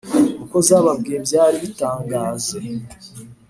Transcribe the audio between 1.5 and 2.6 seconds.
bitangaze